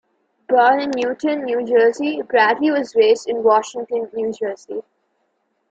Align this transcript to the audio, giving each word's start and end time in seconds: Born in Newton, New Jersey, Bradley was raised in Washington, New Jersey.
Born 0.49 0.79
in 0.79 0.89
Newton, 0.95 1.43
New 1.43 1.63
Jersey, 1.63 2.23
Bradley 2.23 2.71
was 2.71 2.95
raised 2.95 3.29
in 3.29 3.43
Washington, 3.43 4.09
New 4.15 4.33
Jersey. 4.33 4.81